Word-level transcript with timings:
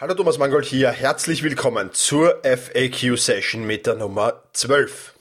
Hallo 0.00 0.14
Thomas 0.14 0.38
Mangold 0.38 0.64
hier, 0.64 0.92
herzlich 0.92 1.42
willkommen 1.42 1.90
zur 1.92 2.40
FAQ-Session 2.42 3.66
mit 3.66 3.86
der 3.86 3.96
Nummer 3.96 4.44
12. 4.54 5.12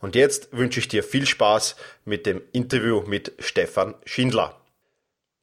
Und 0.00 0.16
jetzt 0.16 0.48
wünsche 0.50 0.80
ich 0.80 0.88
dir 0.88 1.04
viel 1.04 1.24
Spaß 1.24 1.76
mit 2.04 2.26
dem 2.26 2.42
Interview 2.50 3.02
mit 3.06 3.34
Stefan 3.38 3.94
Schindler. 4.04 4.60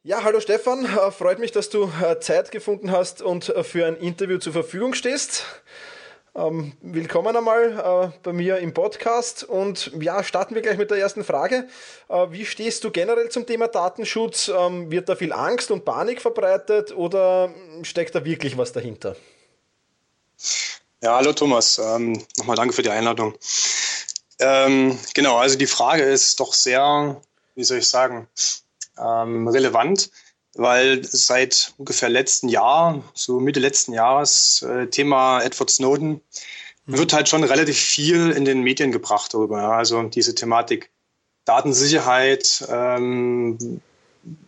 Ja, 0.03 0.25
hallo 0.25 0.41
Stefan, 0.41 0.83
äh, 0.83 1.11
freut 1.11 1.39
mich, 1.39 1.53
dass 1.53 1.69
du 1.69 1.89
äh, 2.03 2.19
Zeit 2.19 2.51
gefunden 2.51 2.91
hast 2.91 3.21
und 3.21 3.47
äh, 3.47 3.63
für 3.63 3.85
ein 3.85 3.95
Interview 3.95 4.39
zur 4.39 4.51
Verfügung 4.51 4.93
stehst. 4.93 5.45
Ähm, 6.37 6.73
willkommen 6.81 7.35
einmal 7.35 8.11
äh, 8.13 8.19
bei 8.21 8.31
mir 8.31 8.59
im 8.59 8.71
Podcast 8.71 9.43
und 9.43 9.91
ja, 9.99 10.23
starten 10.23 10.53
wir 10.53 10.61
gleich 10.61 10.77
mit 10.77 10.91
der 10.91 10.99
ersten 10.99 11.23
Frage. 11.23 11.67
Äh, 12.09 12.27
wie 12.29 12.45
stehst 12.45 12.83
du 12.83 12.91
generell 12.91 13.29
zum 13.29 13.47
Thema 13.47 13.67
Datenschutz? 13.67 14.51
Ähm, 14.55 14.91
wird 14.91 15.09
da 15.09 15.15
viel 15.15 15.33
Angst 15.33 15.71
und 15.71 15.83
Panik 15.83 16.21
verbreitet 16.21 16.95
oder 16.95 17.49
steckt 17.81 18.13
da 18.13 18.23
wirklich 18.23 18.55
was 18.55 18.71
dahinter? 18.71 19.15
Ja, 21.01 21.15
hallo 21.15 21.33
Thomas, 21.33 21.79
ähm, 21.79 22.23
nochmal 22.37 22.55
danke 22.55 22.75
für 22.75 22.83
die 22.83 22.91
Einladung. 22.91 23.33
Ähm, 24.37 24.95
genau, 25.15 25.39
also 25.39 25.57
die 25.57 25.65
Frage 25.65 26.03
ist 26.03 26.39
doch 26.39 26.53
sehr, 26.53 27.19
wie 27.55 27.63
soll 27.63 27.79
ich 27.79 27.87
sagen, 27.87 28.27
ähm, 28.99 29.47
relevant 29.47 30.11
weil 30.57 31.03
seit 31.03 31.73
ungefähr 31.77 32.09
letzten 32.09 32.49
Jahr, 32.49 33.03
so 33.13 33.39
Mitte 33.39 33.59
letzten 33.59 33.93
Jahres, 33.93 34.61
äh, 34.63 34.87
Thema 34.87 35.41
Edward 35.41 35.69
Snowden 35.69 36.21
mhm. 36.85 36.97
wird 36.97 37.13
halt 37.13 37.29
schon 37.29 37.43
relativ 37.43 37.77
viel 37.77 38.31
in 38.31 38.45
den 38.45 38.61
Medien 38.61 38.91
gebracht 38.91 39.33
darüber. 39.33 39.61
Ja. 39.61 39.71
Also 39.71 40.01
diese 40.03 40.35
Thematik 40.35 40.89
Datensicherheit 41.45 42.65
ähm, 42.69 43.81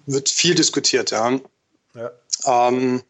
wird 0.06 0.30
viel 0.30 0.56
diskutiert. 0.56 1.12
Ja. 1.12 1.40
ja. 1.96 2.12
Ähm, 2.46 3.02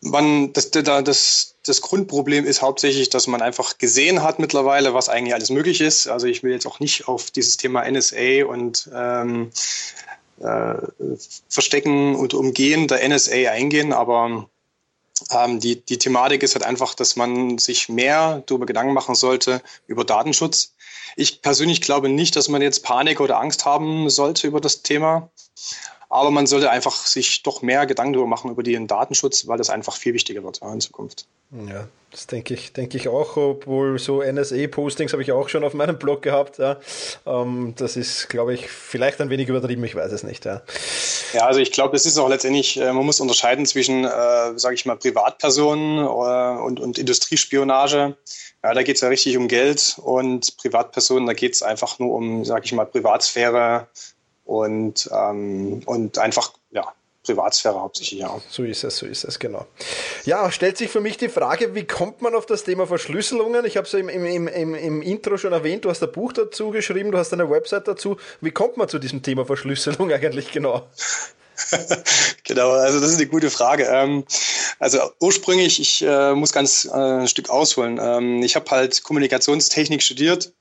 man, 0.00 0.52
das, 0.52 0.70
das, 0.70 1.54
das 1.64 1.80
Grundproblem 1.80 2.44
ist 2.44 2.60
hauptsächlich, 2.62 3.08
dass 3.08 3.26
man 3.26 3.40
einfach 3.40 3.78
gesehen 3.78 4.22
hat 4.22 4.38
mittlerweile, 4.38 4.94
was 4.94 5.08
eigentlich 5.08 5.34
alles 5.34 5.50
möglich 5.50 5.80
ist. 5.80 6.08
Also 6.08 6.26
ich 6.26 6.42
will 6.42 6.52
jetzt 6.52 6.66
auch 6.66 6.80
nicht 6.80 7.08
auf 7.08 7.30
dieses 7.30 7.56
Thema 7.56 7.88
NSA 7.88 8.44
und 8.46 8.90
ähm, 8.92 9.50
äh, 9.50 10.11
Verstecken 11.48 12.14
und 12.16 12.34
Umgehen 12.34 12.88
der 12.88 13.08
NSA 13.08 13.50
eingehen, 13.50 13.92
aber 13.92 14.48
ähm, 15.30 15.60
die, 15.60 15.80
die 15.80 15.98
Thematik 15.98 16.42
ist 16.42 16.54
halt 16.54 16.64
einfach, 16.64 16.94
dass 16.94 17.16
man 17.16 17.58
sich 17.58 17.88
mehr 17.88 18.42
darüber 18.46 18.66
Gedanken 18.66 18.92
machen 18.92 19.14
sollte 19.14 19.62
über 19.86 20.04
Datenschutz. 20.04 20.74
Ich 21.16 21.42
persönlich 21.42 21.80
glaube 21.80 22.08
nicht, 22.08 22.36
dass 22.36 22.48
man 22.48 22.62
jetzt 22.62 22.82
Panik 22.82 23.20
oder 23.20 23.38
Angst 23.38 23.64
haben 23.64 24.08
sollte 24.10 24.46
über 24.46 24.60
das 24.60 24.82
Thema. 24.82 25.30
Aber 26.12 26.30
man 26.30 26.46
sollte 26.46 26.70
einfach 26.70 27.06
sich 27.06 27.42
doch 27.42 27.62
mehr 27.62 27.86
Gedanken 27.86 28.12
darüber 28.12 28.28
machen 28.28 28.50
über 28.50 28.62
den 28.62 28.86
Datenschutz, 28.86 29.46
weil 29.48 29.56
das 29.56 29.70
einfach 29.70 29.96
viel 29.96 30.12
wichtiger 30.12 30.44
wird 30.44 30.60
in 30.60 30.80
Zukunft. 30.82 31.26
Ja, 31.50 31.88
das 32.10 32.26
denke 32.26 32.52
ich, 32.52 32.74
denke 32.74 32.98
ich 32.98 33.08
auch, 33.08 33.38
obwohl 33.38 33.98
so 33.98 34.22
NSA-Postings 34.22 35.12
habe 35.12 35.22
ich 35.22 35.32
auch 35.32 35.48
schon 35.48 35.64
auf 35.64 35.72
meinem 35.72 35.98
Blog 35.98 36.20
gehabt. 36.20 36.58
Ja. 36.58 36.78
Ähm, 37.24 37.72
das 37.78 37.96
ist, 37.96 38.28
glaube 38.28 38.52
ich, 38.52 38.68
vielleicht 38.68 39.22
ein 39.22 39.30
wenig 39.30 39.48
übertrieben, 39.48 39.82
ich 39.84 39.94
weiß 39.94 40.12
es 40.12 40.22
nicht. 40.22 40.44
Ja, 40.44 40.60
ja 41.32 41.46
also 41.46 41.60
ich 41.60 41.72
glaube, 41.72 41.96
es 41.96 42.04
ist 42.04 42.18
auch 42.18 42.28
letztendlich, 42.28 42.78
äh, 42.78 42.92
man 42.92 43.06
muss 43.06 43.18
unterscheiden 43.18 43.64
zwischen, 43.64 44.04
äh, 44.04 44.58
sage 44.58 44.74
ich 44.74 44.84
mal, 44.84 44.96
Privatpersonen 44.96 46.04
äh, 46.04 46.62
und, 46.62 46.78
und 46.78 46.98
Industriespionage. 46.98 48.18
Ja, 48.62 48.74
da 48.74 48.82
geht 48.82 48.96
es 48.96 49.00
ja 49.00 49.08
richtig 49.08 49.38
um 49.38 49.48
Geld 49.48 49.96
und 50.02 50.58
Privatpersonen, 50.58 51.26
da 51.26 51.32
geht 51.32 51.54
es 51.54 51.62
einfach 51.62 51.98
nur 51.98 52.14
um, 52.14 52.44
sage 52.44 52.66
ich 52.66 52.72
mal, 52.74 52.84
Privatsphäre, 52.84 53.88
und, 54.52 55.08
ähm, 55.12 55.82
und 55.86 56.18
einfach, 56.18 56.52
ja, 56.72 56.92
Privatsphäre 57.24 57.80
hauptsächlich, 57.80 58.20
ja. 58.20 58.38
So 58.50 58.64
ist 58.64 58.84
es, 58.84 58.98
so 58.98 59.06
ist 59.06 59.24
es, 59.24 59.38
genau. 59.38 59.64
Ja, 60.24 60.50
stellt 60.50 60.76
sich 60.76 60.90
für 60.90 61.00
mich 61.00 61.16
die 61.16 61.28
Frage, 61.28 61.74
wie 61.74 61.84
kommt 61.84 62.20
man 62.20 62.34
auf 62.34 62.44
das 62.46 62.64
Thema 62.64 62.86
Verschlüsselungen? 62.86 63.64
Ich 63.64 63.76
habe 63.76 63.86
es 63.86 63.94
im, 63.94 64.08
im, 64.08 64.48
im, 64.48 64.74
im 64.74 65.02
Intro 65.02 65.38
schon 65.38 65.52
erwähnt, 65.52 65.84
du 65.84 65.90
hast 65.90 66.02
ein 66.02 66.12
Buch 66.12 66.32
dazu 66.32 66.70
geschrieben, 66.70 67.12
du 67.12 67.18
hast 67.18 67.32
eine 67.32 67.48
Website 67.48 67.88
dazu. 67.88 68.16
Wie 68.40 68.50
kommt 68.50 68.76
man 68.76 68.88
zu 68.88 68.98
diesem 68.98 69.22
Thema 69.22 69.46
Verschlüsselung 69.46 70.12
eigentlich 70.12 70.50
genau? 70.52 70.86
genau, 72.44 72.72
also 72.72 73.00
das 73.00 73.10
ist 73.10 73.20
eine 73.20 73.28
gute 73.28 73.50
Frage. 73.50 73.84
Ähm, 73.84 74.24
also 74.80 74.98
ursprünglich, 75.20 75.80
ich 75.80 76.02
äh, 76.02 76.34
muss 76.34 76.52
ganz 76.52 76.84
äh, 76.84 76.90
ein 76.90 77.28
Stück 77.28 77.48
ausholen. 77.48 77.98
Ähm, 78.02 78.42
ich 78.42 78.56
habe 78.56 78.68
halt 78.70 79.02
Kommunikationstechnik 79.02 80.02
studiert 80.02 80.52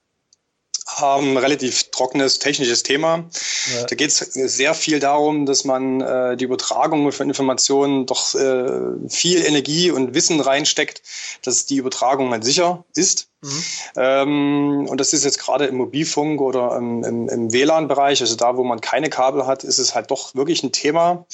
haben 1.00 1.38
relativ 1.38 1.92
trockenes 1.92 2.40
technisches 2.40 2.84
Thema. 2.84 3.30
Ja. 3.74 3.86
Da 3.86 3.96
geht 3.96 4.10
es 4.10 4.18
sehr 4.18 4.74
viel 4.74 5.00
darum, 5.00 5.46
dass 5.46 5.64
man 5.64 6.02
äh, 6.02 6.38
die 6.38 6.46
Übertragung 6.46 7.12
von 7.12 7.28
Informationen 7.28 8.06
doch 8.06 8.36
äh, 8.36 9.10
viel 9.10 9.46
Energie 9.46 9.92
und 9.92 10.14
Wissen 10.14 10.40
reinsteckt, 10.40 11.02
dass 11.44 11.66
die 11.66 11.78
Übertragung 11.78 12.32
halt 12.32 12.44
sicher 12.44 12.84
ist. 12.96 13.28
Mhm. 13.42 13.64
Ähm, 13.96 14.88
und 14.90 15.00
das 15.00 15.14
ist 15.14 15.26
jetzt 15.26 15.40
gerade 15.40 15.66
im 15.66 15.76
Mobilfunk 15.76 16.42
oder 16.42 16.76
im, 16.78 17.04
im, 17.04 17.30
im 17.30 17.52
WLAN-Bereich, 17.52 18.22
also 18.22 18.36
da, 18.36 18.58
wo 18.58 18.64
man 18.64 18.82
keine 18.82 19.10
Kabel 19.10 19.48
hat, 19.48 19.64
ist 19.64 19.80
es 19.80 19.96
halt 19.96 20.12
doch 20.12 20.36
wirklich 20.36 20.64
ein 20.64 20.72
Thema. 20.72 21.26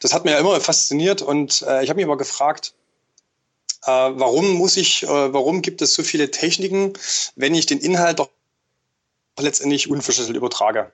Das 0.00 0.12
hat 0.12 0.24
mir 0.24 0.32
ja 0.32 0.38
immer 0.38 0.60
fasziniert 0.60 1.22
und 1.22 1.62
äh, 1.62 1.84
ich 1.84 1.90
habe 1.90 1.96
mich 1.96 2.06
aber 2.06 2.16
gefragt, 2.16 2.74
äh, 3.84 3.90
warum 3.90 4.50
muss 4.54 4.76
ich, 4.76 5.04
äh, 5.04 5.32
warum 5.32 5.62
gibt 5.62 5.82
es 5.82 5.94
so 5.94 6.02
viele 6.02 6.30
Techniken, 6.30 6.92
wenn 7.36 7.54
ich 7.54 7.66
den 7.66 7.78
Inhalt 7.78 8.18
doch 8.18 8.28
letztendlich 9.38 9.90
unverschlüsselt 9.90 10.36
übertrage. 10.36 10.92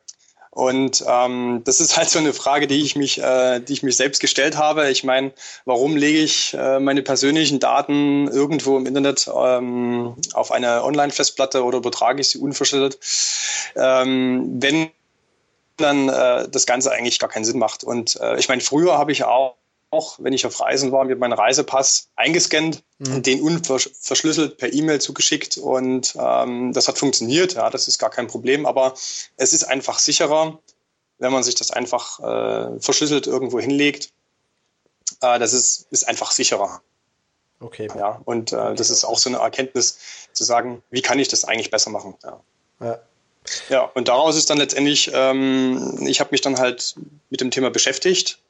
Und 0.51 1.05
ähm, 1.07 1.63
das 1.65 1.81
ist 1.81 1.97
halt 1.97 2.09
so 2.09 2.19
eine 2.19 2.33
Frage, 2.33 2.67
die 2.67 2.83
ich 2.83 2.97
mich, 2.97 3.23
äh, 3.23 3.61
die 3.61 3.73
ich 3.75 3.83
mich 3.83 3.97
selbst 3.97 4.21
gestellt 4.21 4.57
habe. 4.57 4.91
Ich 4.91 5.05
meine, 5.05 5.33
warum 5.67 5.97
lege 5.97 6.19
ich 6.19 6.55
äh, 6.55 6.81
meine 6.81 7.03
persönlichen 7.03 7.61
Daten 7.61 8.29
irgendwo 8.29 8.77
im 8.77 8.87
Internet 8.87 9.31
ähm, 9.33 10.17
auf 10.33 10.51
eine 10.51 10.83
Online-Festplatte 10.83 11.63
oder 11.63 11.79
übertrage 11.79 12.21
ich 12.21 12.31
sie 12.31 12.39
unverschlüsselt, 12.39 12.99
ähm, 13.77 14.57
wenn 14.61 14.91
dann 15.77 16.09
äh, 16.09 16.49
das 16.49 16.67
Ganze 16.67 16.91
eigentlich 16.91 17.19
gar 17.19 17.31
keinen 17.31 17.45
Sinn 17.45 17.59
macht. 17.59 17.85
Und 17.85 18.19
äh, 18.21 18.39
ich 18.39 18.49
meine, 18.49 18.63
früher 18.63 18.99
habe 18.99 19.13
ich 19.13 19.25
auch 19.25 19.55
auch, 19.91 20.19
wenn 20.21 20.33
ich 20.33 20.47
auf 20.47 20.61
Reisen 20.61 20.93
war, 20.93 21.05
mit 21.05 21.19
meinem 21.19 21.33
Reisepass 21.33 22.11
eingescannt, 22.17 22.83
mhm. 22.99 23.23
den 23.23 23.41
unverschlüsselt 23.41 24.59
per 24.59 24.73
E-Mail 24.73 25.01
zugeschickt 25.01 25.57
und 25.57 26.15
ähm, 26.19 26.73
das 26.73 26.89
hat 26.89 26.99
funktioniert. 26.99 27.55
Ja, 27.55 27.71
das 27.71 27.89
ist 27.89 27.99
gar 27.99 28.11
kein 28.11 28.27
Problem, 28.27 28.67
aber 28.67 28.95
es 29.37 29.53
ist 29.53 29.65
einfach 29.65 29.99
sicherer, 29.99 30.59
wenn 31.19 31.33
man 31.33 31.43
sich 31.43 31.55
das 31.55 31.71
einfach 31.71 32.21
äh, 32.21 32.81
verschlüsselt 32.81 33.27
irgendwo 33.27 33.61
hinlegt. 33.61 34.13
Äh, 35.21 35.39
das 35.39 35.53
ist, 35.53 35.87
ist 35.91 36.07
einfach 36.09 36.31
sicherer. 36.31 36.83
Okay. 37.61 37.89
Ja, 37.97 38.21
und 38.25 38.53
äh, 38.53 38.75
das 38.75 38.91
ist 38.91 39.05
auch 39.05 39.19
so 39.19 39.29
eine 39.29 39.39
Erkenntnis 39.39 39.99
zu 40.33 40.45
sagen, 40.45 40.83
wie 40.91 41.03
kann 41.03 41.19
ich 41.19 41.29
das 41.29 41.45
eigentlich 41.45 41.71
besser 41.71 41.91
machen? 41.91 42.15
Ja. 42.23 42.41
ja. 42.81 42.99
Ja, 43.71 43.83
und 43.95 44.09
daraus 44.09 44.37
ist 44.37 44.51
dann 44.51 44.59
letztendlich, 44.59 45.11
ähm, 45.15 46.07
ich 46.07 46.21
habe 46.21 46.31
mich 46.33 46.43
dann 46.43 46.59
halt 46.59 46.97
mit 47.31 47.41
dem 47.41 47.51
Thema 47.51 47.71
beschäftigt 47.71 48.41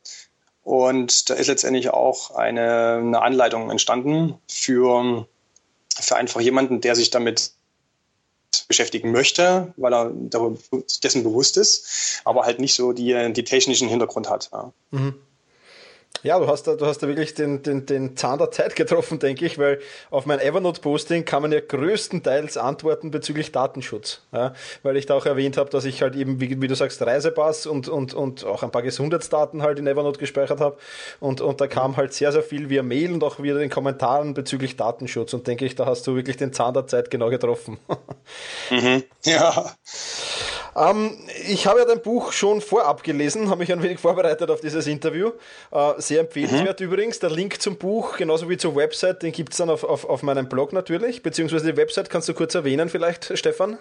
und 0.69 1.31
da 1.31 1.35
ist 1.35 1.47
letztendlich 1.47 1.89
auch 1.89 2.33
eine, 2.33 2.97
eine 3.01 3.23
Anleitung 3.23 3.71
entstanden 3.71 4.35
für, 4.49 5.27
für 5.99 6.17
einfach 6.17 6.43
jemanden, 6.43 6.83
der 6.83 6.95
sich 6.95 7.09
damit 7.09 7.53
beschäftigen 8.69 9.11
möchte, 9.11 9.73
weil 9.79 9.95
er 9.95 10.13
dessen 11.03 11.25
bewusst 11.25 11.57
ist, 11.57 12.21
aber 12.25 12.43
halt 12.43 12.61
nicht 12.61 12.75
so 12.75 12.93
die, 12.93 13.33
die 13.33 13.45
technischen 13.45 13.89
Hintergrund 13.89 14.29
hat. 14.29 14.51
Ja. 14.53 14.73
Mhm. 14.91 15.15
Ja, 16.23 16.39
du 16.39 16.47
hast 16.47 16.67
da, 16.67 16.75
du 16.75 16.87
hast 16.87 17.03
da 17.03 17.09
wirklich 17.09 17.35
den, 17.35 17.63
den, 17.63 17.87
den 17.87 18.17
Zahn 18.17 18.39
der 18.39 18.51
Zeit 18.51 18.77
getroffen, 18.77 19.19
denke 19.19 19.47
ich, 19.47 19.59
weil 19.59 19.81
auf 20.11 20.27
mein 20.27 20.41
Evernote-Posting 20.41 21.25
kann 21.25 21.43
man 21.43 21.53
ja 21.53 21.61
größtenteils 21.61 22.57
antworten 22.57 23.11
bezüglich 23.11 23.53
Datenschutz. 23.53 24.23
Ja, 24.33 24.55
weil 24.83 24.97
ich 24.97 25.07
da 25.07 25.15
auch 25.15 25.27
erwähnt 25.27 25.57
habe, 25.57 25.71
dass 25.71 25.85
ich 25.85 26.03
halt 26.03 26.17
eben, 26.17 26.41
wie, 26.41 26.61
wie, 26.61 26.69
du 26.69 26.75
sagst, 26.75 27.01
Reisepass 27.03 27.67
und, 27.67 27.89
und, 27.89 28.15
und 28.15 28.45
auch 28.45 28.63
ein 28.63 28.71
paar 28.71 28.83
Gesundheitsdaten 28.83 29.63
halt 29.63 29.79
in 29.79 29.87
Evernote 29.87 30.19
gespeichert 30.19 30.61
habe. 30.61 30.77
Und, 31.21 31.41
und 31.41 31.61
da 31.61 31.67
kam 31.67 31.97
halt 31.97 32.13
sehr, 32.13 32.33
sehr 32.33 32.43
viel 32.43 32.69
via 32.69 32.83
Mail 32.83 33.13
und 33.13 33.25
auch 33.25 33.43
via 33.43 33.55
den 33.55 33.71
Kommentaren 33.71 34.35
bezüglich 34.35 34.77
Datenschutz. 34.77 35.35
Und 35.35 35.47
denke 35.47 35.65
ich, 35.65 35.75
da 35.75 35.87
hast 35.87 36.07
du 36.07 36.15
wirklich 36.15 36.37
den 36.37 36.53
Zahn 36.53 36.75
der 36.75 36.87
Zeit 36.87 37.11
genau 37.11 37.31
getroffen. 37.31 37.79
mhm. 38.71 39.05
Ja. 39.25 39.73
Ähm, 40.79 41.19
ich 41.47 41.67
habe 41.67 41.81
ja 41.81 41.85
dein 41.85 42.01
Buch 42.03 42.33
schon 42.33 42.61
vorab 42.61 43.03
gelesen, 43.03 43.51
habe 43.51 43.61
mich 43.61 43.73
ein 43.73 43.83
wenig 43.83 43.99
vorbereitet 43.99 44.51
auf 44.51 44.61
dieses 44.61 44.87
Interview. 44.87 45.33
Äh, 45.73 45.95
sehr 45.99 46.21
empfehlenswert 46.21 46.79
mhm. 46.81 46.87
übrigens. 46.87 47.19
Der 47.19 47.31
Link 47.31 47.61
zum 47.61 47.77
Buch, 47.77 48.17
genauso 48.17 48.49
wie 48.49 48.57
zur 48.57 48.77
Website, 48.77 49.23
den 49.23 49.33
gibt 49.33 49.53
es 49.53 49.59
dann 49.59 49.71
auf, 49.71 49.85
auf, 49.85 50.05
auf 50.05 50.23
meinem 50.23 50.49
Blog 50.49 50.73
natürlich. 50.73 51.23
Beziehungsweise 51.23 51.73
die 51.73 51.77
Website 51.77 52.11
kannst 52.11 52.29
du 52.29 52.35
kurz 52.35 52.55
erwähnen, 52.55 52.89
vielleicht, 52.89 53.37
Stefan? 53.37 53.79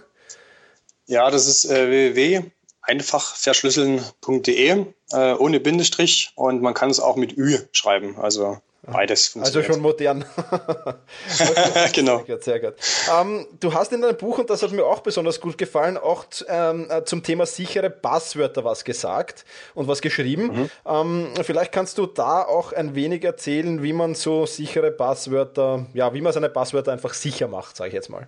Ja, 1.05 1.29
das 1.29 1.47
ist 1.47 1.65
äh, 1.65 2.15
www.einfachverschlüsseln.de 2.15 4.85
äh, 5.11 5.33
ohne 5.33 5.59
Bindestrich 5.59 6.31
und 6.35 6.61
man 6.61 6.73
kann 6.73 6.89
es 6.89 6.99
auch 6.99 7.15
mit 7.15 7.37
Ü 7.37 7.59
schreiben. 7.71 8.17
Also 8.17 8.57
Beides 8.83 9.27
funktioniert. 9.27 9.67
Also 9.67 9.73
schon 9.73 9.81
modern. 9.81 10.25
okay, 10.51 11.89
genau. 11.93 12.17
Sehr 12.17 12.35
gut, 12.35 12.43
sehr 12.43 12.59
gut. 12.59 12.73
Ähm, 13.13 13.47
du 13.59 13.73
hast 13.73 13.91
in 13.91 14.01
deinem 14.01 14.17
Buch, 14.17 14.37
und 14.37 14.49
das 14.49 14.63
hat 14.63 14.71
mir 14.71 14.85
auch 14.85 15.01
besonders 15.01 15.41
gut 15.41 15.57
gefallen, 15.57 15.97
auch 15.97 16.25
ähm, 16.47 16.87
äh, 16.89 17.03
zum 17.03 17.23
Thema 17.23 17.45
sichere 17.45 17.89
Passwörter 17.89 18.63
was 18.63 18.83
gesagt 18.85 19.45
und 19.73 19.87
was 19.87 20.01
geschrieben. 20.01 20.43
Mhm. 20.45 20.69
Ähm, 20.85 21.33
vielleicht 21.41 21.71
kannst 21.71 21.97
du 21.97 22.05
da 22.05 22.43
auch 22.43 22.71
ein 22.71 22.95
wenig 22.95 23.23
erzählen, 23.23 23.83
wie 23.83 23.93
man 23.93 24.15
so 24.15 24.45
sichere 24.45 24.91
Passwörter, 24.91 25.85
ja, 25.93 26.13
wie 26.13 26.21
man 26.21 26.31
seine 26.31 26.49
Passwörter 26.49 26.91
einfach 26.91 27.13
sicher 27.13 27.47
macht, 27.47 27.75
sage 27.75 27.89
ich 27.89 27.93
jetzt 27.93 28.09
mal. 28.09 28.27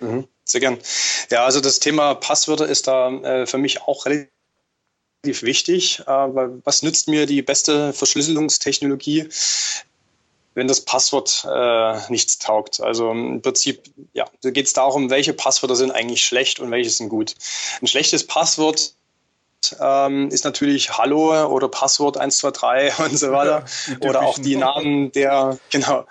Mhm, 0.00 0.28
sehr 0.44 0.60
gern. 0.60 0.78
Ja, 1.30 1.44
also 1.44 1.60
das 1.60 1.80
Thema 1.80 2.14
Passwörter 2.14 2.66
ist 2.66 2.86
da 2.86 3.10
äh, 3.10 3.46
für 3.46 3.58
mich 3.58 3.82
auch 3.82 4.06
relativ 4.06 4.28
wichtig. 5.26 6.00
Äh, 6.06 6.10
was 6.64 6.82
nützt 6.82 7.08
mir 7.08 7.26
die 7.26 7.42
beste 7.42 7.92
Verschlüsselungstechnologie, 7.92 9.28
wenn 10.54 10.68
das 10.68 10.80
Passwort 10.82 11.46
äh, 11.50 11.98
nichts 12.10 12.38
taugt? 12.38 12.80
Also 12.80 13.10
im 13.10 13.42
Prinzip, 13.42 13.82
ja, 14.12 14.26
da 14.42 14.50
geht 14.50 14.66
es 14.66 14.72
darum, 14.72 15.10
welche 15.10 15.32
Passwörter 15.32 15.76
sind 15.76 15.90
eigentlich 15.90 16.24
schlecht 16.24 16.60
und 16.60 16.70
welche 16.70 16.90
sind 16.90 17.08
gut. 17.08 17.34
Ein 17.80 17.86
schlechtes 17.86 18.26
Passwort 18.26 18.94
ähm, 19.80 20.28
ist 20.28 20.44
natürlich 20.44 20.96
Hallo 20.96 21.46
oder 21.46 21.68
Passwort 21.68 22.16
123 22.16 22.98
und 23.10 23.18
so 23.18 23.32
weiter. 23.32 23.64
Ja, 23.88 24.08
oder 24.08 24.22
auch 24.22 24.38
die 24.38 24.56
Namen 24.56 25.12
der, 25.12 25.58
genau, 25.70 26.06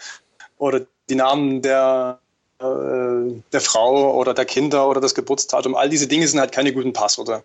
oder 0.57 0.81
die 1.09 1.15
Namen 1.15 1.61
der 1.61 2.19
der 2.63 3.61
Frau 3.61 4.15
oder 4.15 4.33
der 4.33 4.45
Kinder 4.45 4.87
oder 4.87 5.01
das 5.01 5.15
Geburtsdatum. 5.15 5.75
All 5.75 5.89
diese 5.89 6.07
Dinge 6.07 6.27
sind 6.27 6.39
halt 6.39 6.51
keine 6.51 6.73
guten 6.73 6.93
Passwörter. 6.93 7.43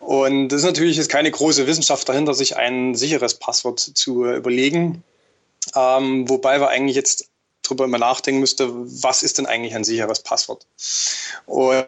Und 0.00 0.48
das 0.48 0.60
ist 0.60 0.66
natürlich 0.66 0.96
jetzt 0.96 1.10
keine 1.10 1.30
große 1.30 1.66
Wissenschaft 1.66 2.08
dahinter, 2.08 2.34
sich 2.34 2.56
ein 2.56 2.94
sicheres 2.94 3.34
Passwort 3.34 3.80
zu 3.80 4.26
überlegen. 4.26 5.02
Ähm, 5.74 6.28
wobei 6.28 6.60
wir 6.60 6.68
eigentlich 6.68 6.96
jetzt 6.96 7.28
darüber 7.62 7.84
immer 7.84 7.98
nachdenken 7.98 8.40
müsste, 8.40 8.68
was 8.72 9.22
ist 9.22 9.38
denn 9.38 9.46
eigentlich 9.46 9.74
ein 9.74 9.84
sicheres 9.84 10.20
Passwort? 10.20 10.66
Und 11.46 11.86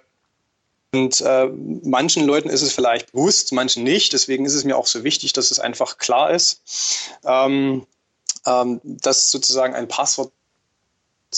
und 0.93 1.20
äh, 1.20 1.46
manchen 1.82 2.25
Leuten 2.25 2.48
ist 2.48 2.62
es 2.62 2.72
vielleicht 2.72 3.12
bewusst, 3.12 3.52
manchen 3.52 3.82
nicht. 3.82 4.14
Deswegen 4.14 4.46
ist 4.46 4.54
es 4.54 4.64
mir 4.64 4.78
auch 4.78 4.87
so 4.87 5.04
wichtig, 5.04 5.34
dass 5.34 5.50
es 5.50 5.60
einfach 5.60 5.98
klar 5.98 6.31
ist, 6.31 6.62
ähm, 7.25 7.87
ähm, 8.46 8.81
dass 8.82 9.31
sozusagen 9.31 9.75
ein 9.75 9.88
Passwort 9.88 10.32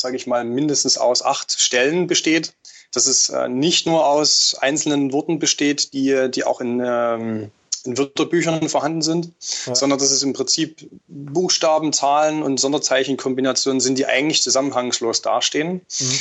sage 0.00 0.16
ich 0.16 0.26
mal, 0.26 0.44
mindestens 0.44 0.98
aus 0.98 1.22
acht 1.22 1.58
Stellen 1.58 2.06
besteht. 2.06 2.54
Dass 2.92 3.06
es 3.06 3.28
äh, 3.28 3.48
nicht 3.48 3.86
nur 3.86 4.06
aus 4.06 4.56
einzelnen 4.58 5.12
Worten 5.12 5.38
besteht, 5.38 5.92
die, 5.92 6.30
die 6.30 6.44
auch 6.44 6.62
in, 6.62 6.80
ähm, 6.82 7.50
in 7.84 7.98
Wörterbüchern 7.98 8.68
vorhanden 8.68 9.02
sind, 9.02 9.32
ja. 9.66 9.74
sondern 9.74 9.98
dass 9.98 10.10
es 10.10 10.22
im 10.22 10.32
Prinzip 10.32 10.88
Buchstaben, 11.06 11.92
Zahlen 11.92 12.42
und 12.42 12.58
Sonderzeichenkombinationen 12.58 13.80
sind, 13.80 13.98
die 13.98 14.06
eigentlich 14.06 14.42
zusammenhangslos 14.42 15.20
dastehen. 15.20 15.82
Mhm. 15.98 16.20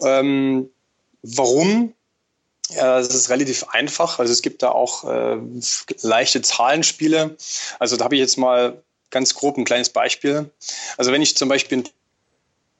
Ähm, 0.00 0.70
warum? 1.22 1.92
Ja, 2.70 2.98
es 2.98 3.08
ist 3.08 3.30
relativ 3.30 3.64
einfach. 3.68 4.18
Also 4.18 4.32
es 4.32 4.42
gibt 4.42 4.62
da 4.62 4.70
auch 4.70 5.04
äh, 5.04 5.36
leichte 6.02 6.42
Zahlenspiele. 6.42 7.36
Also 7.78 7.96
da 7.96 8.04
habe 8.04 8.16
ich 8.16 8.20
jetzt 8.20 8.38
mal 8.38 8.82
ganz 9.10 9.34
grob 9.34 9.56
ein 9.56 9.64
kleines 9.64 9.90
Beispiel. 9.90 10.50
Also 10.96 11.12
wenn 11.12 11.22
ich 11.22 11.36
zum 11.36 11.48
Beispiel 11.48 11.78
ein 11.78 11.88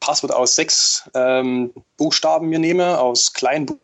Passwort 0.01 0.33
aus 0.33 0.55
sechs 0.55 1.09
ähm, 1.15 1.73
Buchstaben 1.97 2.49
mir 2.49 2.59
nehme, 2.59 2.99
aus 2.99 3.33
kleinen 3.33 3.79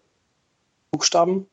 Buchstaben, 0.91 1.47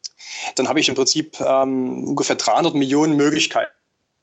dann 0.55 0.67
habe 0.67 0.79
ich 0.79 0.89
im 0.89 0.95
Prinzip 0.95 1.39
ähm, 1.39 2.09
ungefähr 2.09 2.35
300 2.35 2.73
Millionen 2.73 3.15
Möglichkeiten. 3.15 3.71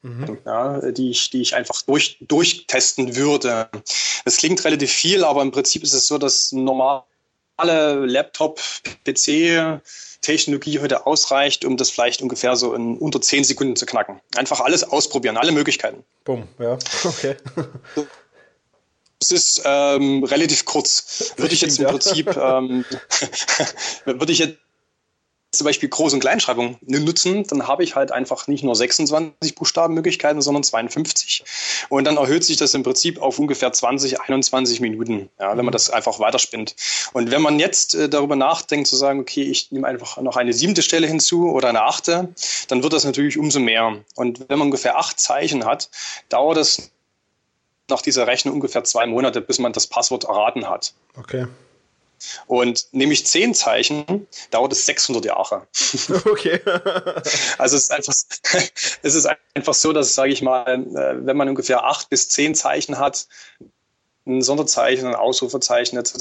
Mhm. 0.02 0.38
Ja, 0.44 0.92
die, 0.92 1.10
ich, 1.10 1.30
die 1.30 1.40
ich 1.40 1.54
einfach 1.54 1.82
durch, 1.82 2.18
durchtesten 2.20 3.16
würde. 3.16 3.68
Das 4.24 4.36
klingt 4.36 4.64
relativ 4.64 4.92
viel, 4.92 5.24
aber 5.24 5.42
im 5.42 5.50
Prinzip 5.50 5.82
ist 5.82 5.94
es 5.94 6.06
so, 6.06 6.18
dass 6.18 6.52
normale 6.52 7.02
Laptop, 7.58 8.60
PC, 9.04 9.80
Technologie 10.20 10.80
heute 10.80 11.06
ausreicht, 11.06 11.64
um 11.64 11.76
das 11.76 11.90
vielleicht 11.90 12.22
ungefähr 12.22 12.56
so 12.56 12.74
in 12.74 12.98
unter 12.98 13.20
10 13.20 13.44
Sekunden 13.44 13.76
zu 13.76 13.86
knacken. 13.86 14.20
Einfach 14.36 14.60
alles 14.60 14.84
ausprobieren, 14.84 15.36
alle 15.36 15.52
Möglichkeiten. 15.52 16.04
Bumm, 16.24 16.48
ja, 16.58 16.78
okay. 17.04 17.36
Es 19.20 19.30
ist 19.30 19.62
ähm, 19.64 20.24
relativ 20.24 20.64
kurz. 20.64 21.32
Würde 21.36 21.54
ich 21.54 21.62
jetzt 21.62 21.78
im 21.78 21.86
Prinzip, 21.86 22.36
ähm, 22.36 22.84
würde 24.04 24.32
ich 24.32 24.38
jetzt 24.38 24.58
zum 25.56 25.64
Beispiel 25.64 25.88
Groß- 25.88 26.12
und 26.12 26.20
Kleinschreibung 26.20 26.76
nutzen, 26.82 27.44
dann 27.44 27.66
habe 27.66 27.82
ich 27.82 27.96
halt 27.96 28.12
einfach 28.12 28.46
nicht 28.46 28.62
nur 28.62 28.74
26 28.74 29.54
Buchstabenmöglichkeiten, 29.54 30.42
sondern 30.42 30.62
52. 30.62 31.44
Und 31.88 32.04
dann 32.04 32.16
erhöht 32.16 32.44
sich 32.44 32.56
das 32.56 32.74
im 32.74 32.82
Prinzip 32.82 33.20
auf 33.20 33.38
ungefähr 33.38 33.72
20, 33.72 34.20
21 34.20 34.80
Minuten, 34.80 35.30
ja, 35.40 35.56
wenn 35.56 35.64
man 35.64 35.72
das 35.72 35.90
einfach 35.90 36.18
weiterspinnt. 36.18 36.76
Und 37.12 37.30
wenn 37.30 37.42
man 37.42 37.58
jetzt 37.58 37.94
äh, 37.94 38.08
darüber 38.08 38.36
nachdenkt, 38.36 38.86
zu 38.86 38.96
sagen, 38.96 39.20
okay, 39.20 39.42
ich 39.42 39.72
nehme 39.72 39.86
einfach 39.86 40.20
noch 40.20 40.36
eine 40.36 40.52
siebte 40.52 40.82
Stelle 40.82 41.06
hinzu 41.06 41.50
oder 41.50 41.68
eine 41.68 41.82
achte, 41.82 42.28
dann 42.68 42.82
wird 42.82 42.92
das 42.92 43.04
natürlich 43.04 43.38
umso 43.38 43.60
mehr. 43.60 44.04
Und 44.14 44.48
wenn 44.48 44.58
man 44.58 44.66
ungefähr 44.66 44.98
acht 44.98 45.18
Zeichen 45.18 45.64
hat, 45.64 45.88
dauert 46.28 46.58
es 46.58 46.90
nach 47.88 48.02
dieser 48.02 48.26
Rechnung 48.26 48.54
ungefähr 48.54 48.84
zwei 48.84 49.06
Monate, 49.06 49.40
bis 49.40 49.58
man 49.58 49.72
das 49.72 49.86
Passwort 49.86 50.24
erraten 50.24 50.68
hat. 50.68 50.94
Okay. 51.16 51.46
Und 52.46 52.86
nehme 52.92 53.12
ich 53.12 53.26
zehn 53.26 53.54
Zeichen, 53.54 54.26
dauert 54.50 54.72
es 54.72 54.86
600 54.86 55.24
Jahre. 55.24 55.66
Okay. 56.26 56.60
also 57.58 57.76
es 57.76 57.84
ist 57.84 57.92
einfach, 57.92 58.14
es 59.02 59.14
ist 59.14 59.28
einfach 59.54 59.74
so, 59.74 59.92
dass, 59.92 60.14
sage 60.14 60.32
ich 60.32 60.42
mal, 60.42 60.66
äh, 60.66 61.26
wenn 61.26 61.36
man 61.36 61.48
ungefähr 61.48 61.84
acht 61.84 62.10
bis 62.10 62.28
zehn 62.28 62.54
Zeichen 62.54 62.98
hat, 62.98 63.26
ein 64.26 64.42
Sonderzeichen, 64.42 65.06
ein 65.06 65.14
Ausrufezeichen 65.14 65.98
etc. 65.98 66.14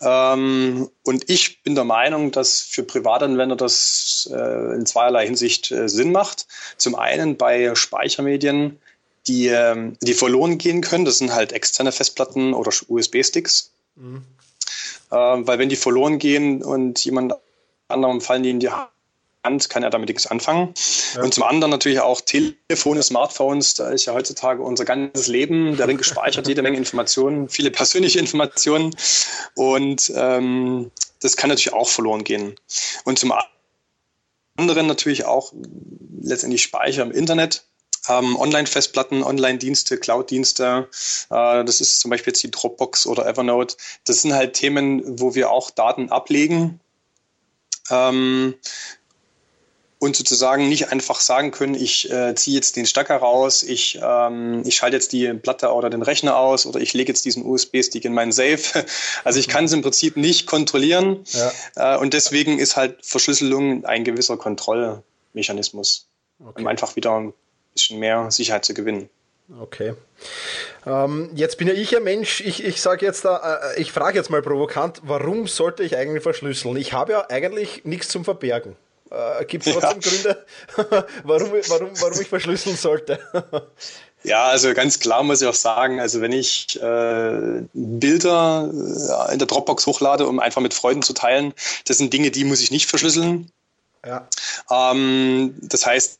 Ähm, 0.00 0.88
und 1.02 1.28
ich 1.28 1.62
bin 1.62 1.74
der 1.74 1.84
Meinung, 1.84 2.32
dass 2.32 2.60
für 2.62 2.84
Privatanwender 2.84 3.56
das 3.56 4.30
äh, 4.32 4.74
in 4.74 4.86
zweierlei 4.86 5.26
Hinsicht 5.26 5.70
äh, 5.70 5.90
Sinn 5.90 6.10
macht. 6.10 6.46
Zum 6.78 6.94
einen 6.94 7.36
bei 7.36 7.74
Speichermedien, 7.74 8.78
die, 9.26 9.48
ähm, 9.48 9.98
die 10.00 10.14
verloren 10.14 10.56
gehen 10.56 10.80
können. 10.80 11.04
Das 11.04 11.18
sind 11.18 11.34
halt 11.34 11.52
externe 11.52 11.92
Festplatten 11.92 12.54
oder 12.54 12.72
USB-Sticks. 12.88 13.72
Mhm. 13.96 14.24
Ähm, 15.12 15.46
weil 15.46 15.58
wenn 15.58 15.68
die 15.68 15.76
verloren 15.76 16.18
gehen 16.18 16.62
und 16.62 17.04
jemand 17.04 17.34
anderem 17.88 18.20
fallen 18.20 18.42
die 18.42 18.50
in 18.50 18.60
die 18.60 18.70
Hand, 18.70 19.70
kann 19.70 19.82
er 19.82 19.90
damit 19.90 20.08
nichts 20.08 20.26
anfangen. 20.26 20.74
Ja. 21.14 21.22
Und 21.22 21.34
zum 21.34 21.44
anderen 21.44 21.70
natürlich 21.70 22.00
auch 22.00 22.20
Telefone, 22.20 23.02
Smartphones, 23.02 23.74
da 23.74 23.90
ist 23.90 24.06
ja 24.06 24.12
heutzutage 24.12 24.62
unser 24.62 24.84
ganzes 24.84 25.28
Leben 25.28 25.76
darin 25.76 25.96
gespeichert, 25.96 26.48
jede 26.48 26.62
Menge 26.62 26.76
Informationen, 26.76 27.48
viele 27.48 27.70
persönliche 27.70 28.18
Informationen. 28.18 28.94
Und 29.54 30.12
ähm, 30.16 30.90
das 31.20 31.36
kann 31.36 31.48
natürlich 31.48 31.72
auch 31.72 31.88
verloren 31.88 32.24
gehen. 32.24 32.56
Und 33.04 33.18
zum 33.18 33.32
anderen 34.56 34.86
natürlich 34.86 35.24
auch 35.24 35.52
letztendlich 36.20 36.62
Speicher 36.62 37.02
im 37.02 37.12
Internet 37.12 37.64
haben 38.06 38.36
Online-Festplatten, 38.36 39.22
Online-Dienste, 39.22 39.98
Cloud-Dienste. 39.98 40.88
Äh, 41.30 41.64
das 41.64 41.80
ist 41.80 42.00
zum 42.00 42.10
Beispiel 42.10 42.32
jetzt 42.32 42.42
die 42.42 42.50
Dropbox 42.50 43.06
oder 43.06 43.26
Evernote. 43.26 43.76
Das 44.04 44.22
sind 44.22 44.34
halt 44.34 44.54
Themen, 44.54 45.02
wo 45.20 45.34
wir 45.34 45.50
auch 45.50 45.70
Daten 45.70 46.10
ablegen. 46.10 46.80
Ähm, 47.90 48.54
und 49.98 50.14
sozusagen 50.14 50.68
nicht 50.68 50.92
einfach 50.92 51.20
sagen 51.20 51.50
können, 51.52 51.74
ich 51.74 52.10
äh, 52.10 52.34
ziehe 52.34 52.54
jetzt 52.54 52.76
den 52.76 52.84
Stecker 52.84 53.16
raus, 53.16 53.62
ich, 53.62 53.98
ähm, 54.02 54.62
ich 54.66 54.76
schalte 54.76 54.96
jetzt 54.96 55.12
die 55.12 55.32
Platte 55.32 55.72
oder 55.72 55.88
den 55.88 56.02
Rechner 56.02 56.36
aus 56.36 56.66
oder 56.66 56.80
ich 56.80 56.92
lege 56.92 57.10
jetzt 57.10 57.24
diesen 57.24 57.44
USB-Stick 57.44 58.04
in 58.04 58.12
meinen 58.12 58.32
Safe. 58.32 58.58
Also 59.24 59.40
ich 59.40 59.48
kann 59.48 59.64
es 59.64 59.72
im 59.72 59.82
Prinzip 59.82 60.16
nicht 60.16 60.46
kontrollieren 60.46 61.24
ja. 61.30 61.96
äh, 61.96 61.98
und 61.98 62.12
deswegen 62.12 62.58
ist 62.58 62.76
halt 62.76 63.04
Verschlüsselung 63.04 63.84
ein 63.84 64.04
gewisser 64.04 64.36
Kontrollmechanismus, 64.36 66.06
okay. 66.38 66.60
um 66.60 66.66
einfach 66.66 66.94
wieder 66.96 67.32
bisschen 67.76 67.98
mehr 67.98 68.30
Sicherheit 68.30 68.64
zu 68.64 68.74
gewinnen. 68.74 69.08
Okay. 69.60 69.94
Ähm, 70.86 71.30
jetzt 71.34 71.56
bin 71.58 71.68
ja 71.68 71.74
ich 71.74 71.96
ein 71.96 72.02
Mensch, 72.02 72.40
ich, 72.40 72.64
ich 72.64 72.80
sage 72.80 73.06
jetzt 73.06 73.24
da, 73.24 73.60
äh, 73.74 73.80
ich 73.80 73.92
frage 73.92 74.18
jetzt 74.18 74.28
mal 74.28 74.42
provokant, 74.42 75.02
warum 75.04 75.46
sollte 75.46 75.84
ich 75.84 75.96
eigentlich 75.96 76.22
verschlüsseln? 76.22 76.76
Ich 76.76 76.92
habe 76.92 77.12
ja 77.12 77.26
eigentlich 77.30 77.84
nichts 77.84 78.08
zum 78.08 78.24
Verbergen. 78.24 78.76
Äh, 79.10 79.44
Gibt 79.44 79.66
es 79.66 79.72
trotzdem 79.72 80.00
ja. 80.00 80.10
Gründe, 80.10 80.46
warum, 81.22 81.52
warum, 81.52 81.90
warum 82.00 82.20
ich 82.20 82.28
verschlüsseln 82.28 82.76
sollte? 82.76 83.20
Ja, 84.22 84.48
also 84.48 84.74
ganz 84.74 84.98
klar 84.98 85.22
muss 85.22 85.40
ich 85.40 85.46
auch 85.46 85.54
sagen, 85.54 86.00
also 86.00 86.20
wenn 86.20 86.32
ich 86.32 86.82
äh, 86.82 87.62
Bilder 87.72 88.68
äh, 88.72 89.32
in 89.32 89.38
der 89.38 89.46
Dropbox 89.46 89.86
hochlade, 89.86 90.26
um 90.26 90.40
einfach 90.40 90.60
mit 90.60 90.74
Freunden 90.74 91.02
zu 91.02 91.12
teilen, 91.12 91.54
das 91.84 91.98
sind 91.98 92.12
Dinge, 92.12 92.32
die 92.32 92.42
muss 92.42 92.60
ich 92.60 92.72
nicht 92.72 92.86
verschlüsseln. 92.86 93.52
Ja. 94.04 94.26
Ähm, 94.68 95.54
das 95.62 95.86
heißt, 95.86 96.18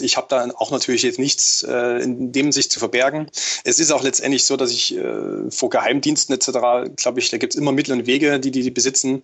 ich 0.00 0.16
habe 0.16 0.26
da 0.28 0.48
auch 0.56 0.70
natürlich 0.70 1.02
jetzt 1.02 1.18
nichts 1.18 1.62
äh, 1.62 2.02
in 2.02 2.32
dem 2.32 2.52
sich 2.52 2.70
zu 2.70 2.78
verbergen. 2.78 3.30
Es 3.64 3.78
ist 3.78 3.92
auch 3.92 4.02
letztendlich 4.02 4.44
so, 4.44 4.56
dass 4.56 4.70
ich 4.70 4.96
äh, 4.96 5.50
vor 5.50 5.70
Geheimdiensten 5.70 6.34
etc., 6.34 6.96
glaube 6.96 7.20
ich, 7.20 7.30
da 7.30 7.38
gibt 7.38 7.54
es 7.54 7.60
immer 7.60 7.72
Mittel 7.72 7.92
und 7.92 8.06
Wege, 8.06 8.40
die 8.40 8.50
die, 8.50 8.62
die 8.62 8.70
besitzen, 8.70 9.22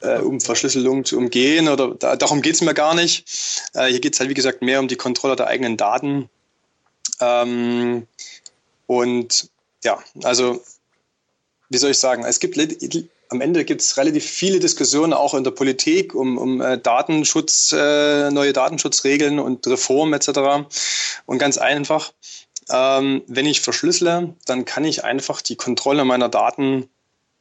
äh, 0.00 0.18
um 0.18 0.40
Verschlüsselung 0.40 1.04
zu 1.04 1.16
umgehen. 1.16 1.68
Oder 1.68 1.94
da, 1.94 2.16
darum 2.16 2.42
geht 2.42 2.54
es 2.54 2.60
mir 2.60 2.74
gar 2.74 2.94
nicht. 2.94 3.24
Äh, 3.74 3.88
hier 3.88 4.00
geht 4.00 4.14
es 4.14 4.20
halt, 4.20 4.30
wie 4.30 4.34
gesagt, 4.34 4.62
mehr 4.62 4.80
um 4.80 4.88
die 4.88 4.96
Kontrolle 4.96 5.36
der 5.36 5.46
eigenen 5.46 5.76
Daten. 5.76 6.28
Ähm, 7.20 8.06
und 8.86 9.48
ja, 9.84 10.02
also 10.24 10.60
wie 11.68 11.78
soll 11.78 11.92
ich 11.92 11.98
sagen, 11.98 12.24
es 12.24 12.40
gibt 12.40 12.56
am 13.30 13.40
Ende 13.40 13.64
gibt 13.64 13.80
es 13.80 13.96
relativ 13.96 14.24
viele 14.24 14.58
Diskussionen 14.58 15.12
auch 15.12 15.34
in 15.34 15.44
der 15.44 15.52
Politik 15.52 16.14
um, 16.14 16.36
um 16.36 16.60
äh, 16.60 16.78
Datenschutz, 16.78 17.72
äh, 17.72 18.30
neue 18.30 18.52
Datenschutzregeln 18.52 19.38
und 19.38 19.66
Reformen 19.68 20.12
etc. 20.12 20.68
Und 21.26 21.38
ganz 21.38 21.56
einfach, 21.56 22.12
ähm, 22.70 23.22
wenn 23.28 23.46
ich 23.46 23.60
verschlüssele, 23.60 24.34
dann 24.46 24.64
kann 24.64 24.84
ich 24.84 25.04
einfach 25.04 25.42
die 25.42 25.54
Kontrolle 25.54 26.04
meiner 26.04 26.28
Daten 26.28 26.88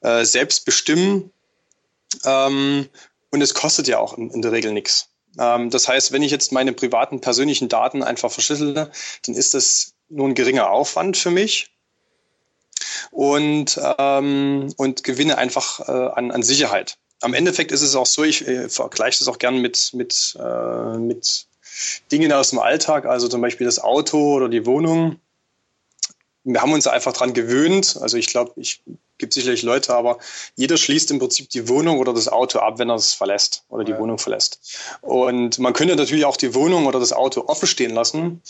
äh, 0.02 0.26
selbst 0.26 0.64
bestimmen. 0.66 1.32
Ähm, 2.24 2.88
und 3.32 3.42
es 3.42 3.56
kostet 3.56 3.88
ja 3.88 3.98
auch 3.98 4.16
in, 4.16 4.30
in 4.30 4.44
der 4.44 4.52
Regel 4.52 4.72
nichts. 4.72 5.10
Ähm, 5.40 5.72
das 5.72 5.88
heißt, 5.88 6.12
wenn 6.12 6.22
ich 6.22 6.32
jetzt 6.32 6.52
meine 6.52 6.72
privaten 6.72 7.20
persönlichen 7.20 7.68
Daten 7.68 8.04
einfach 8.04 8.32
verschlüssele, 8.32 8.92
dann 9.26 9.36
ist 9.36 9.56
das 9.56 9.94
nur 10.08 10.28
ein 10.28 10.36
geringer 10.36 10.70
Aufwand 10.70 11.18
für 11.18 11.32
mich 11.32 11.72
und, 13.12 13.80
ähm, 13.98 14.74
und 14.78 15.04
gewinne 15.04 15.38
einfach 15.38 15.88
äh, 15.88 15.92
an, 15.92 16.32
an 16.32 16.44
Sicherheit. 16.44 16.98
Am 17.22 17.34
Endeffekt 17.34 17.72
ist 17.72 17.82
es 17.82 17.96
auch 17.96 18.06
so, 18.06 18.24
ich 18.24 18.48
äh, 18.48 18.70
vergleiche 18.70 19.20
das 19.20 19.28
auch 19.28 19.40
gern 19.40 19.60
mit, 19.60 19.92
mit, 19.94 20.38
äh, 20.40 20.98
mit 20.98 21.48
Dingen 22.12 22.32
aus 22.32 22.52
dem 22.52 22.60
Alltag, 22.60 23.06
also 23.06 23.28
zum 23.28 23.42
Beispiel 23.42 23.66
das 23.66 23.80
Auto 23.80 24.36
oder 24.36 24.50
die 24.50 24.66
Wohnung. 24.66 25.20
Wir 26.44 26.62
haben 26.62 26.72
uns 26.72 26.88
einfach 26.88 27.14
dran 27.14 27.34
gewöhnt. 27.34 27.98
Also 28.02 28.18
ich 28.18 28.28
glaube, 28.28 28.54
ich 28.56 28.82
gibt 29.20 29.34
sicherlich 29.34 29.62
Leute, 29.62 29.94
aber 29.94 30.18
jeder 30.56 30.78
schließt 30.78 31.12
im 31.12 31.20
Prinzip 31.20 31.50
die 31.50 31.68
Wohnung 31.68 32.00
oder 32.00 32.14
das 32.14 32.28
Auto 32.28 32.60
ab, 32.60 32.80
wenn 32.80 32.90
er 32.90 32.96
es 32.96 33.14
verlässt 33.14 33.66
oder 33.70 33.84
die 33.84 33.92
ja. 33.92 34.00
Wohnung 34.00 34.18
verlässt. 34.18 34.80
Und 35.02 35.60
man 35.60 35.74
könnte 35.74 35.96
natürlich 35.96 36.26
auch 36.26 36.38
die 36.38 36.56
Wohnung 36.56 36.88
oder 36.88 37.00
das 37.00 37.14
Auto 37.14 37.44
offen 37.48 37.68
stehen 37.68 37.94
lassen 37.94 38.42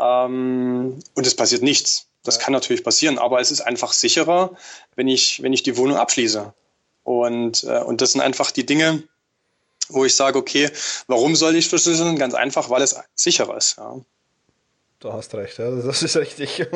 ähm, 0.00 1.00
und 1.14 1.26
es 1.26 1.34
passiert 1.34 1.62
nichts. 1.62 2.06
Das 2.26 2.38
kann 2.38 2.52
natürlich 2.52 2.84
passieren, 2.84 3.18
aber 3.18 3.40
es 3.40 3.50
ist 3.50 3.60
einfach 3.60 3.92
sicherer, 3.92 4.56
wenn 4.94 5.08
ich, 5.08 5.42
wenn 5.42 5.52
ich 5.52 5.62
die 5.62 5.76
Wohnung 5.76 5.96
abschließe. 5.96 6.52
Und, 7.04 7.64
äh, 7.64 7.80
und 7.80 8.00
das 8.00 8.12
sind 8.12 8.20
einfach 8.20 8.50
die 8.50 8.66
Dinge, 8.66 9.02
wo 9.88 10.04
ich 10.04 10.16
sage, 10.16 10.38
okay, 10.38 10.70
warum 11.06 11.36
soll 11.36 11.54
ich 11.56 11.68
verschlüsseln? 11.68 12.18
Ganz 12.18 12.34
einfach, 12.34 12.70
weil 12.70 12.82
es 12.82 12.96
sicherer 13.14 13.56
ist. 13.56 13.78
Ja. 13.78 14.00
Du 14.98 15.12
hast 15.12 15.34
recht, 15.34 15.58
ja, 15.58 15.70
das 15.70 16.02
ist 16.02 16.16
richtig. 16.16 16.66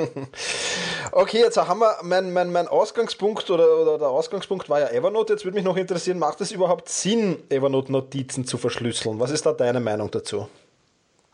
Okay, 1.11 1.39
jetzt 1.39 1.57
haben 1.57 1.81
wir 1.81 1.97
mein, 2.03 2.33
mein, 2.33 2.53
mein 2.53 2.69
Ausgangspunkt 2.69 3.51
oder, 3.51 3.81
oder 3.81 3.99
der 3.99 4.09
Ausgangspunkt 4.09 4.69
war 4.69 4.79
ja 4.79 4.89
Evernote. 4.91 5.33
Jetzt 5.33 5.45
würde 5.45 5.57
mich 5.57 5.65
noch 5.65 5.77
interessieren, 5.77 6.19
macht 6.19 6.41
es 6.41 6.53
überhaupt 6.53 6.89
Sinn, 6.89 7.43
Evernote-Notizen 7.49 8.47
zu 8.47 8.59
verschlüsseln? 8.59 9.19
Was 9.19 9.31
ist 9.31 9.47
da 9.47 9.53
deine 9.53 9.81
Meinung 9.81 10.11
dazu? 10.11 10.49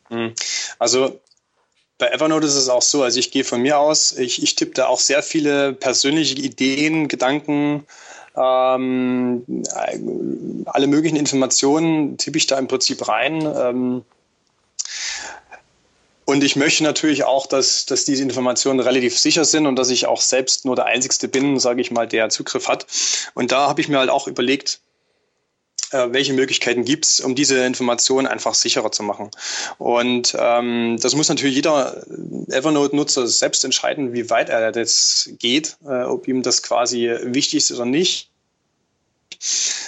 Hm. 0.08 0.32
Also 0.78 1.20
bei 1.98 2.08
Evernote 2.08 2.46
ist 2.46 2.56
es 2.56 2.68
auch 2.68 2.82
so, 2.82 3.02
also 3.02 3.18
ich 3.18 3.30
gehe 3.30 3.44
von 3.44 3.62
mir 3.62 3.78
aus, 3.78 4.12
ich, 4.12 4.42
ich 4.42 4.54
tippe 4.54 4.74
da 4.74 4.86
auch 4.86 5.00
sehr 5.00 5.22
viele 5.22 5.72
persönliche 5.72 6.34
Ideen, 6.36 7.08
Gedanken, 7.08 7.86
ähm, 8.36 9.44
alle 10.66 10.86
möglichen 10.86 11.16
Informationen 11.16 12.18
tippe 12.18 12.36
ich 12.38 12.46
da 12.46 12.58
im 12.58 12.68
Prinzip 12.68 13.08
rein. 13.08 13.40
Ähm, 13.42 14.04
Und 16.26 16.42
ich 16.42 16.56
möchte 16.56 16.82
natürlich 16.82 17.22
auch, 17.22 17.46
dass, 17.46 17.86
dass 17.86 18.04
diese 18.04 18.22
Informationen 18.24 18.80
relativ 18.80 19.16
sicher 19.16 19.44
sind 19.44 19.64
und 19.66 19.76
dass 19.76 19.90
ich 19.90 20.06
auch 20.06 20.20
selbst 20.20 20.64
nur 20.64 20.74
der 20.74 20.86
Einzige 20.86 21.28
bin, 21.28 21.60
sage 21.60 21.80
ich 21.80 21.92
mal, 21.92 22.08
der 22.08 22.28
Zugriff 22.30 22.66
hat. 22.66 22.84
Und 23.34 23.52
da 23.52 23.68
habe 23.68 23.80
ich 23.80 23.88
mir 23.88 23.98
halt 23.98 24.10
auch 24.10 24.26
überlegt, 24.26 24.80
welche 25.92 26.32
Möglichkeiten 26.32 26.84
gibt 26.84 27.04
es, 27.04 27.20
um 27.20 27.34
diese 27.34 27.64
Informationen 27.64 28.26
einfach 28.26 28.54
sicherer 28.54 28.90
zu 28.92 29.02
machen. 29.02 29.30
Und 29.78 30.36
ähm, 30.38 30.98
das 31.00 31.14
muss 31.14 31.28
natürlich 31.28 31.56
jeder 31.56 32.04
Evernote-Nutzer 32.48 33.26
selbst 33.26 33.64
entscheiden, 33.64 34.12
wie 34.12 34.28
weit 34.30 34.48
er 34.48 34.72
das 34.72 35.30
geht, 35.38 35.76
äh, 35.84 36.02
ob 36.02 36.28
ihm 36.28 36.42
das 36.42 36.62
quasi 36.62 37.10
wichtig 37.22 37.58
ist 37.58 37.72
oder 37.72 37.84
nicht. 37.84 38.30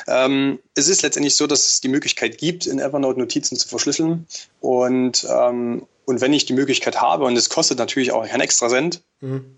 Ähm, 0.07 0.59
es 0.75 0.89
ist 0.89 1.03
letztendlich 1.03 1.37
so, 1.37 1.47
dass 1.47 1.69
es 1.69 1.81
die 1.81 1.89
Möglichkeit 1.89 2.39
gibt, 2.39 2.67
in 2.67 2.79
Evernote 2.79 3.19
Notizen 3.19 3.57
zu 3.57 3.69
verschlüsseln. 3.69 4.27
Und, 4.61 5.27
ähm, 5.31 5.87
und 6.07 6.21
wenn 6.21 6.33
ich 6.33 6.47
die 6.47 6.55
Möglichkeit 6.55 7.01
habe, 7.01 7.25
und 7.25 7.37
es 7.37 7.51
kostet 7.51 7.79
natürlich 7.79 8.13
auch 8.13 8.23
ein 8.23 8.41
extra 8.41 8.69
Cent, 8.69 9.03
mhm. 9.21 9.57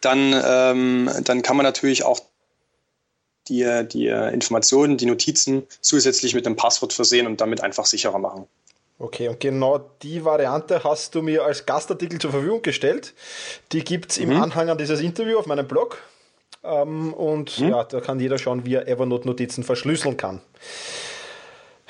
dann, 0.00 0.40
ähm, 0.44 1.10
dann 1.24 1.42
kann 1.42 1.56
man 1.56 1.64
natürlich 1.64 2.04
auch 2.04 2.20
die, 3.48 3.86
die 3.90 4.06
Informationen, 4.06 4.96
die 4.96 5.06
Notizen 5.06 5.66
zusätzlich 5.80 6.34
mit 6.34 6.46
einem 6.46 6.56
Passwort 6.56 6.92
versehen 6.92 7.26
und 7.26 7.40
damit 7.40 7.62
einfach 7.62 7.86
sicherer 7.86 8.18
machen. 8.18 8.46
Okay, 9.00 9.28
und 9.28 9.38
genau 9.38 9.78
die 10.02 10.24
Variante 10.24 10.82
hast 10.82 11.14
du 11.14 11.22
mir 11.22 11.44
als 11.44 11.66
Gastartikel 11.66 12.18
zur 12.20 12.32
Verfügung 12.32 12.62
gestellt. 12.62 13.14
Die 13.70 13.84
gibt 13.84 14.10
es 14.10 14.18
im 14.18 14.30
mhm. 14.30 14.42
Anhang 14.42 14.70
an 14.70 14.78
dieses 14.78 15.00
Interview 15.00 15.38
auf 15.38 15.46
meinem 15.46 15.68
Blog. 15.68 15.98
Ähm, 16.64 17.14
und 17.14 17.60
mhm. 17.60 17.68
ja, 17.68 17.84
da 17.84 18.00
kann 18.00 18.18
jeder 18.18 18.38
schauen, 18.38 18.66
wie 18.66 18.74
er 18.74 18.88
Evernote-Notizen 18.88 19.62
verschlüsseln 19.62 20.16
kann. 20.16 20.40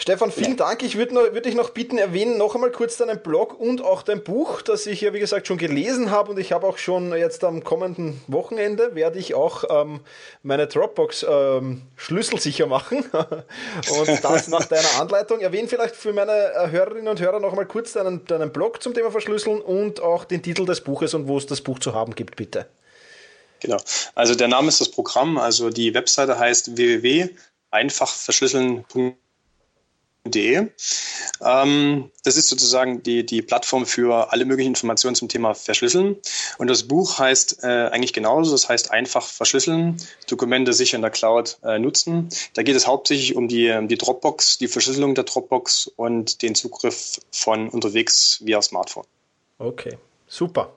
Stefan, 0.01 0.31
vielen 0.31 0.51
ja. 0.51 0.57
Dank. 0.57 0.85
Ich 0.85 0.97
würde 0.97 1.13
würd 1.13 1.45
dich 1.45 1.57
noch 1.57 1.71
bitten, 1.71 1.99
erwähnen 1.99 2.39
noch 2.39 2.55
einmal 2.55 2.71
kurz 2.71 2.97
deinen 2.97 3.21
Blog 3.21 3.59
und 3.59 3.83
auch 3.83 4.03
dein 4.03 4.23
Buch, 4.23 4.63
das 4.63 4.87
ich 4.87 5.01
ja 5.01 5.13
wie 5.13 5.19
gesagt 5.19 5.49
schon 5.49 5.59
gelesen 5.59 6.13
habe 6.13 6.31
und 6.31 6.39
ich 6.39 6.53
habe 6.53 6.69
auch 6.69 6.79
schon 6.79 7.13
jetzt 7.17 7.43
am 7.43 7.65
kommenden 7.65 8.21
Wochenende 8.29 8.95
werde 8.95 9.19
ich 9.19 9.35
auch 9.35 9.65
ähm, 9.69 9.99
meine 10.45 10.69
Dropbox 10.69 11.27
ähm, 11.29 11.83
schlüsselsicher 11.97 12.67
machen 12.67 13.05
und 13.13 14.25
das 14.25 14.47
nach 14.47 14.67
deiner 14.67 15.01
Anleitung. 15.01 15.41
Erwähne 15.41 15.67
vielleicht 15.67 15.97
für 15.97 16.13
meine 16.13 16.33
äh, 16.33 16.71
Hörerinnen 16.71 17.09
und 17.09 17.21
Hörer 17.21 17.41
noch 17.41 17.51
einmal 17.51 17.67
kurz 17.67 17.93
deinen, 17.93 18.25
deinen 18.25 18.53
Blog 18.53 18.81
zum 18.81 18.95
Thema 18.95 19.11
Verschlüsseln 19.11 19.61
und 19.61 20.01
auch 20.01 20.25
den 20.25 20.45
Titel 20.45 20.65
des 20.65 20.81
Buches 20.81 21.13
und 21.15 21.27
wo 21.27 21.39
es 21.39 21.47
das 21.47 21.61
Buch 21.61 21.81
zu 21.81 21.93
haben 21.93 22.15
gibt, 22.15 22.37
bitte. 22.37 22.67
Genau. 23.59 23.79
Also 24.15 24.37
der 24.37 24.47
Name 24.47 24.69
ist 24.69 24.81
das 24.81 24.93
Programm, 24.93 25.39
also 25.39 25.71
die 25.71 25.93
Webseite 25.93 26.39
heißt. 26.39 26.71
Ähm, 26.79 27.35
das 32.25 32.37
ist 32.37 32.49
sozusagen 32.49 33.03
die, 33.03 33.25
die 33.25 33.43
Plattform 33.43 33.87
für 33.87 34.33
alle 34.33 34.45
möglichen 34.45 34.71
Informationen 34.71 35.15
zum 35.15 35.29
Thema 35.29 35.55
Verschlüsseln. 35.55 36.17
Und 36.59 36.69
das 36.69 36.85
Buch 36.85 37.19
heißt 37.19 37.63
äh, 37.63 37.67
eigentlich 37.67 38.13
genauso, 38.13 38.53
das 38.53 38.69
heißt 38.69 38.91
einfach 38.91 39.23
verschlüsseln, 39.23 39.97
Dokumente 40.29 40.73
sicher 40.73 40.97
in 40.97 41.03
der 41.03 41.11
Cloud 41.11 41.59
äh, 41.63 41.79
nutzen. 41.79 42.29
Da 42.55 42.63
geht 42.63 42.77
es 42.77 42.87
hauptsächlich 42.87 43.37
um 43.37 43.49
die, 43.49 43.71
um 43.71 43.89
die 43.89 43.97
Dropbox, 43.99 44.59
die 44.59 44.69
Verschlüsselung 44.69 45.15
der 45.15 45.25
Dropbox 45.25 45.87
und 45.97 46.43
den 46.43 46.55
Zugriff 46.55 47.21
von 47.31 47.69
unterwegs 47.69 48.41
via 48.45 48.61
Smartphone. 48.61 49.05
Okay, 49.59 49.97
super. 50.27 50.73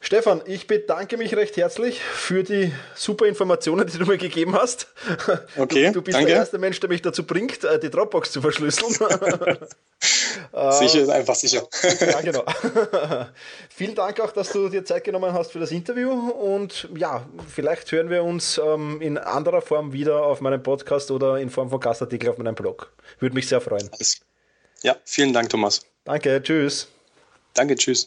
Stefan, 0.00 0.42
ich 0.46 0.66
bedanke 0.66 1.16
mich 1.16 1.34
recht 1.34 1.56
herzlich 1.56 2.00
für 2.00 2.42
die 2.42 2.72
super 2.94 3.26
Informationen, 3.26 3.86
die 3.86 3.98
du 3.98 4.06
mir 4.06 4.18
gegeben 4.18 4.54
hast. 4.54 4.88
Okay, 5.56 5.86
du, 5.86 5.94
du 5.94 6.02
bist 6.02 6.16
danke. 6.16 6.30
der 6.30 6.36
erste 6.36 6.58
Mensch, 6.58 6.80
der 6.80 6.88
mich 6.88 7.02
dazu 7.02 7.24
bringt, 7.24 7.64
äh, 7.64 7.78
die 7.78 7.90
Dropbox 7.90 8.30
zu 8.30 8.42
verschlüsseln. 8.42 8.92
sicher 10.70 11.00
ist 11.00 11.08
einfach 11.08 11.34
sicher. 11.34 11.66
ja, 12.00 12.20
genau. 12.20 12.44
Vielen 13.70 13.94
Dank 13.94 14.20
auch, 14.20 14.32
dass 14.32 14.50
du 14.52 14.68
dir 14.68 14.84
Zeit 14.84 15.04
genommen 15.04 15.32
hast 15.32 15.52
für 15.52 15.58
das 15.58 15.70
Interview 15.70 16.10
und 16.10 16.88
ja, 16.96 17.26
vielleicht 17.48 17.90
hören 17.92 18.10
wir 18.10 18.22
uns 18.22 18.60
ähm, 18.62 19.00
in 19.00 19.18
anderer 19.18 19.62
Form 19.62 19.92
wieder 19.92 20.24
auf 20.24 20.40
meinem 20.40 20.62
Podcast 20.62 21.10
oder 21.10 21.38
in 21.38 21.50
Form 21.50 21.70
von 21.70 21.80
Gastartikel 21.80 22.28
auf 22.28 22.38
meinem 22.38 22.54
Blog. 22.54 22.92
Würde 23.18 23.34
mich 23.34 23.48
sehr 23.48 23.60
freuen. 23.60 23.90
Ja, 24.82 24.96
vielen 25.04 25.32
Dank, 25.32 25.48
Thomas. 25.48 25.80
Danke, 26.04 26.42
tschüss. 26.42 26.88
Danke, 27.54 27.76
tschüss. 27.76 28.06